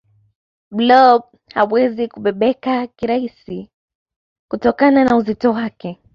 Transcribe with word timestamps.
blob 0.71 1.21
hawezi 1.53 2.07
kubebeka 2.07 2.87
kirasi 2.87 3.69
kutokana 4.47 5.03
na 5.03 5.17
uzito 5.17 5.51
wake 5.51 5.99